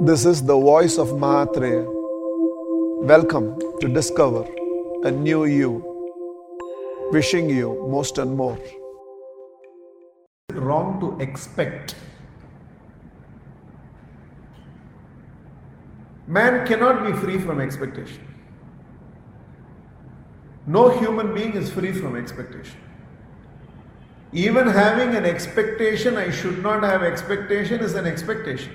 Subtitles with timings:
[0.00, 1.84] This is the voice of Mahatria.
[3.04, 4.44] Welcome to discover
[5.04, 5.70] a new you.
[7.10, 8.58] Wishing you most and more.
[10.52, 11.94] wrong to expect.
[16.26, 18.28] Man cannot be free from expectation.
[20.66, 22.76] No human being is free from expectation.
[24.32, 28.72] Even having an expectation, I should not have expectation, is an expectation.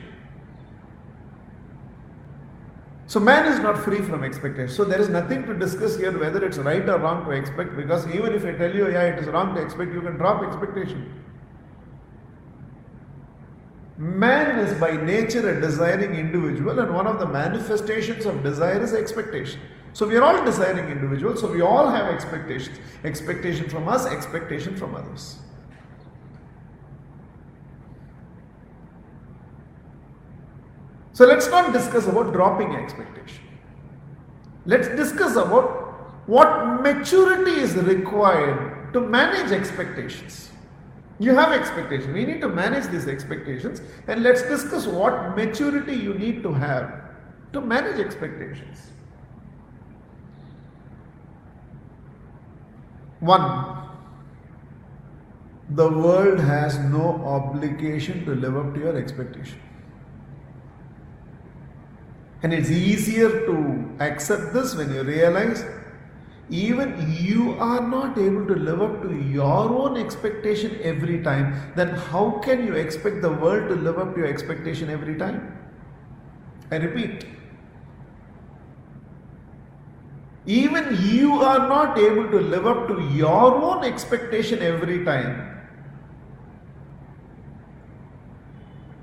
[3.07, 4.69] So man is not free from expectation.
[4.69, 8.05] So there is nothing to discuss here whether it's right or wrong to expect because
[8.09, 11.23] even if I tell you, yeah, it is wrong to expect, you can drop expectation.
[13.97, 18.93] Man is by nature a desiring individual, and one of the manifestations of desire is
[18.93, 19.59] expectation.
[19.93, 22.77] So we are all desiring individuals, so we all have expectations.
[23.03, 25.37] Expectation from us, expectation from others.
[31.17, 33.43] So let's not discuss about dropping expectation.
[34.67, 40.51] Let's discuss about what maturity is required to manage expectations.
[41.17, 42.13] You have expectations.
[42.13, 46.93] We need to manage these expectations and let's discuss what maturity you need to have
[47.53, 48.91] to manage expectations.
[53.21, 53.89] One,
[55.71, 59.59] the world has no obligation to live up to your expectation.
[62.43, 65.63] And it's easier to accept this when you realize
[66.49, 71.89] even you are not able to live up to your own expectation every time, then
[71.89, 75.57] how can you expect the world to live up to your expectation every time?
[76.71, 77.25] I repeat.
[80.45, 85.53] Even you are not able to live up to your own expectation every time.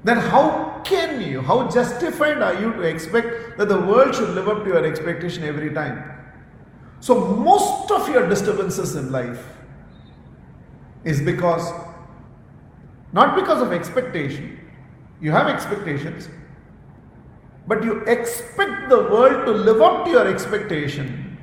[0.05, 4.49] Then how can you, how justified are you to expect that the world should live
[4.49, 6.11] up to your expectation every time?
[7.01, 9.45] So, most of your disturbances in life
[11.05, 11.71] is because,
[13.13, 14.61] not because of expectation,
[15.21, 16.29] you have expectations,
[17.67, 21.39] but you expect the world to live up to your expectation,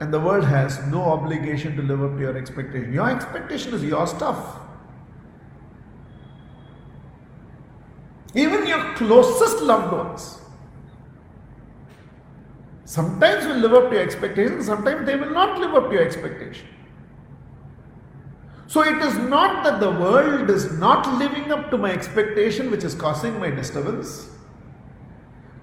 [0.00, 2.92] and the world has no obligation to live up to your expectation.
[2.92, 4.60] Your expectation is your stuff.
[8.34, 10.38] even your closest loved ones.
[12.84, 16.04] Sometimes will live up to your expectations, sometimes they will not live up to your
[16.04, 16.66] expectation.
[18.66, 22.84] So it is not that the world is not living up to my expectation which
[22.84, 24.28] is causing my disturbance.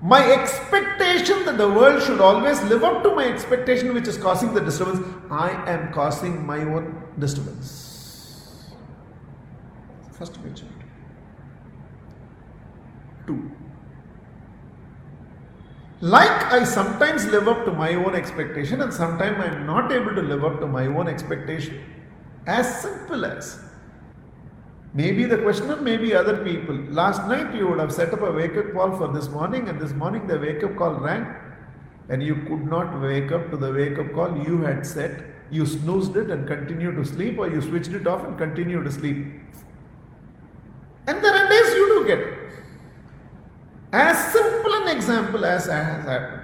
[0.01, 4.53] My expectation that the world should always live up to my expectation which is causing
[4.53, 8.67] the disturbance, I am causing my own disturbance.
[10.11, 10.76] First picture.
[13.27, 13.51] 2.
[15.99, 20.13] Like I sometimes live up to my own expectation and sometimes I am not able
[20.13, 21.83] to live up to my own expectation.
[22.45, 23.59] As simple as.
[24.93, 26.75] Maybe the questioner, maybe other people.
[26.89, 29.81] Last night you would have set up a wake up call for this morning and
[29.81, 31.35] this morning the wake up call rang
[32.09, 35.23] and you could not wake up to the wake up call you had set.
[35.49, 38.91] You snoozed it and continued to sleep or you switched it off and continued to
[38.91, 39.25] sleep.
[41.07, 42.36] And there are days you do get it.
[43.93, 46.43] As simple an example as has happened.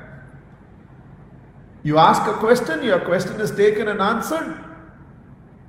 [1.83, 4.63] You ask a question, your question is taken and answered,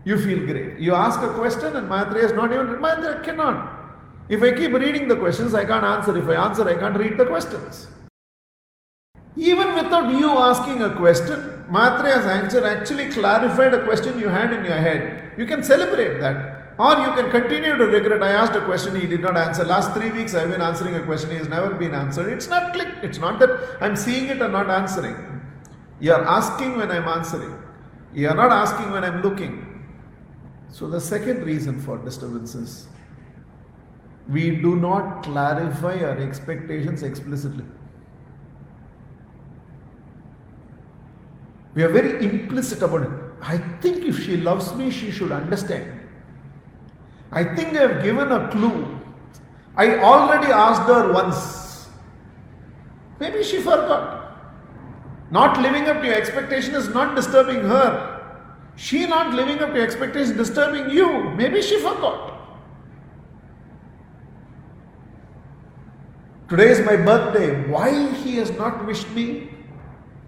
[0.04, 0.78] you feel great.
[0.78, 3.72] You ask a question and Mahatria is not even, Mahatria cannot.
[4.28, 6.16] If I keep reading the questions, I can't answer.
[6.16, 7.88] If I answer, I can't read the questions.
[9.36, 14.64] Even without you asking a question, Mahatria's answer actually clarified a question you had in
[14.64, 15.32] your head.
[15.36, 16.53] You can celebrate that.
[16.76, 18.22] Or you can continue to regret.
[18.22, 19.64] I asked a question he did not answer.
[19.64, 22.32] Last three weeks I've been answering a question he has never been answered.
[22.32, 23.04] It's not clicked.
[23.04, 25.16] It's not that I'm seeing it and not answering.
[26.00, 27.56] You are asking when I'm answering.
[28.12, 29.84] You are not asking when I'm looking.
[30.70, 32.88] So the second reason for disturbances,
[34.28, 37.64] we do not clarify our expectations explicitly.
[41.74, 43.10] We are very implicit about it.
[43.40, 46.00] I think if she loves me, she should understand.
[47.34, 48.98] I think I have given a clue.
[49.76, 51.88] I already asked her once.
[53.18, 54.22] Maybe she forgot.
[55.32, 58.20] Not living up to your expectation is not disturbing her.
[58.76, 61.30] She not living up to your expectation is disturbing you.
[61.30, 62.34] Maybe she forgot.
[66.48, 67.68] Today is my birthday.
[67.68, 69.50] Why he has not wished me?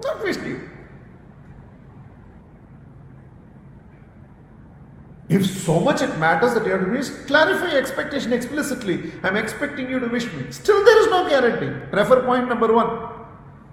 [0.03, 0.69] Not wished you.
[5.29, 9.13] If so much it matters that you have to wish, clarify your expectation explicitly.
[9.25, 10.51] I'm expecting you to wish me.
[10.51, 11.67] Still, there is no guarantee.
[11.91, 13.17] Refer point number one.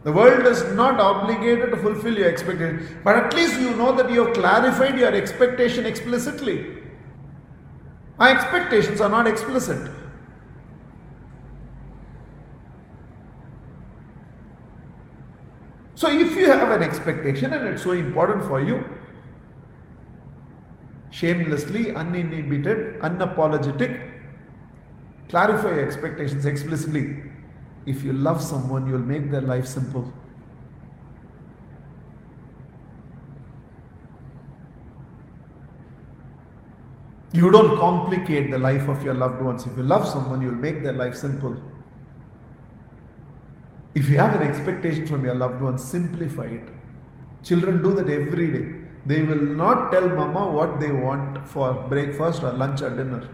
[0.04, 4.12] The world is not obligated to fulfill your expectation, but at least you know that
[4.12, 6.80] you have clarified your expectation explicitly.
[8.18, 9.92] My expectations are not explicit.
[15.96, 18.84] So, if you have an expectation and it's so important for you,
[21.24, 24.12] shamelessly, uninhibited, unapologetic,
[25.30, 27.24] clarify your expectations explicitly.
[27.86, 30.12] If you love someone, you'll make their life simple.
[37.32, 39.66] You don't complicate the life of your loved ones.
[39.66, 41.56] If you love someone, you'll make their life simple.
[43.96, 46.68] If you have an expectation from your loved ones, simplify it.
[47.44, 48.83] Children do that every day.
[49.06, 53.28] They will not tell mama what they want for breakfast or lunch or dinner.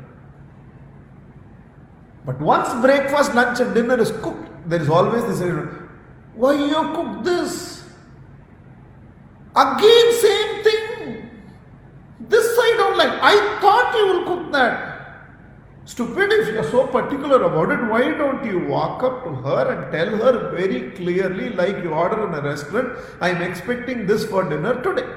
[2.25, 5.41] But once breakfast, lunch, and dinner is cooked, there is always this
[6.35, 7.83] why you cook this?
[9.55, 11.29] Again, same thing.
[12.29, 13.11] This I don't like.
[13.21, 14.85] I thought you will cook that.
[15.83, 19.91] Stupid, if you're so particular about it, why don't you walk up to her and
[19.91, 24.81] tell her very clearly, like you order in a restaurant, I'm expecting this for dinner
[24.81, 25.07] today.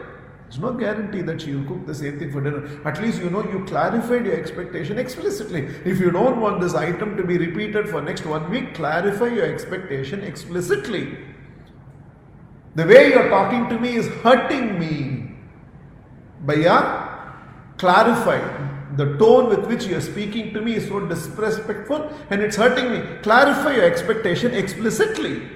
[0.53, 2.69] There's no guarantee that she will cook the same thing for dinner.
[2.85, 5.63] At least you know you clarified your expectation explicitly.
[5.87, 9.47] If you don't want this item to be repeated for next one week, clarify your
[9.47, 11.17] expectation explicitly.
[12.75, 15.31] The way you're talking to me is hurting me.
[16.45, 17.33] Bhaiya,
[17.79, 18.39] clarify.
[18.99, 23.01] The tone with which you're speaking to me is so disrespectful and it's hurting me.
[23.23, 25.49] Clarify your expectation explicitly.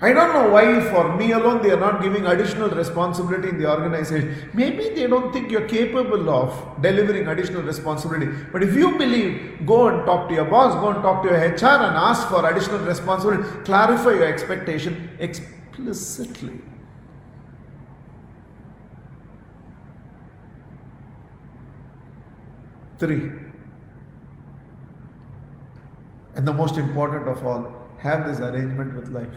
[0.00, 3.70] I don't know why for me alone they are not giving additional responsibility in the
[3.70, 4.50] organization.
[4.52, 8.26] Maybe they don't think you're capable of delivering additional responsibility.
[8.52, 11.38] But if you believe, go and talk to your boss, go and talk to your
[11.38, 13.48] HR and ask for additional responsibility.
[13.64, 16.60] Clarify your expectation explicitly.
[22.98, 23.30] Three.
[26.34, 29.28] And the most important of all, have this arrangement with life.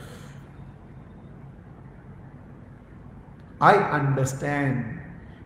[3.60, 5.00] I understand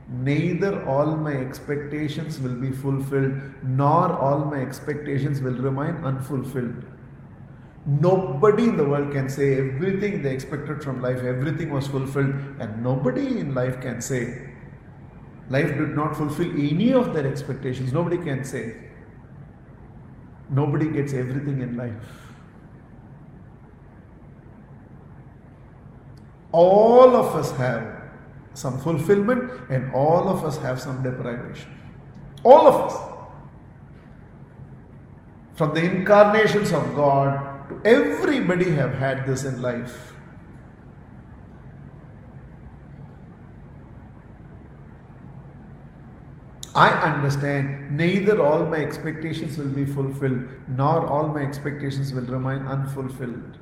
[0.09, 6.83] neither all my expectations will be fulfilled nor all my expectations will remain unfulfilled.
[7.85, 12.83] Nobody in the world can say everything they expected from life, everything was fulfilled, and
[12.83, 14.49] nobody in life can say
[15.49, 17.91] life did not fulfill any of their expectations.
[17.91, 18.75] Nobody can say.
[20.49, 21.93] Nobody gets everything in life.
[26.51, 28.00] All of us have
[28.53, 31.69] some fulfillment, and all of us have some deprivation.
[32.43, 33.11] All of us.
[35.55, 40.13] From the incarnations of God to everybody have had this in life.
[46.73, 52.65] I understand neither all my expectations will be fulfilled nor all my expectations will remain
[52.65, 53.57] unfulfilled.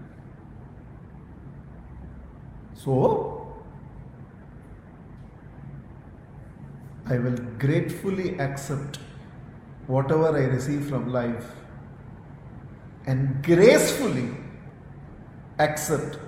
[2.75, 3.38] So,
[7.09, 8.99] I will gratefully accept
[9.87, 11.45] whatever I receive from life
[13.07, 14.29] and gracefully
[15.57, 16.19] accept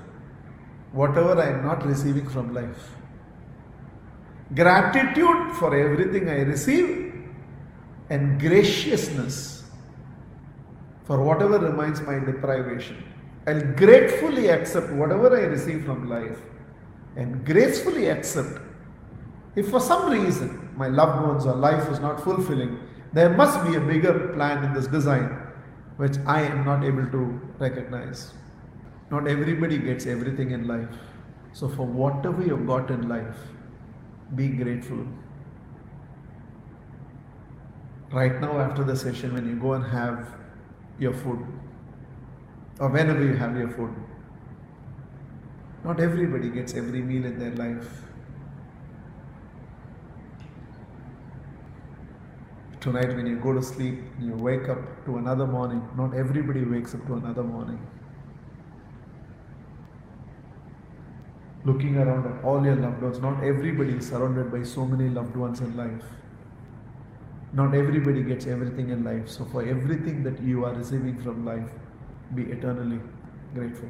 [0.92, 2.90] whatever I am not receiving from life.
[4.56, 7.14] Gratitude for everything I receive
[8.10, 9.64] and graciousness
[11.04, 13.04] for whatever remains my deprivation.
[13.46, 16.40] I'll gratefully accept whatever I receive from life
[17.16, 18.60] and gracefully accept
[19.56, 22.80] if for some reason my loved ones or life is not fulfilling,
[23.14, 25.38] there must be a bigger plan in this design
[25.98, 28.34] which I am not able to recognize.
[29.12, 30.96] Not everybody gets everything in life.
[31.54, 33.38] So, for whatever you've got in life,
[34.36, 35.06] be grateful.
[38.12, 40.28] Right now, after the session, when you go and have
[40.98, 41.46] your food,
[42.80, 43.94] or whenever you have your food,
[45.84, 48.04] not everybody gets every meal in their life.
[52.82, 55.88] Tonight when you go to sleep, you wake up to another morning.
[55.96, 57.80] Not everybody wakes up to another morning.
[61.64, 65.36] Looking around at all your loved ones, not everybody is surrounded by so many loved
[65.36, 66.04] ones in life.
[67.54, 69.30] Not everybody gets everything in life.
[69.30, 71.70] So, for everything that you are receiving from life,
[72.34, 73.00] be eternally
[73.54, 73.90] grateful.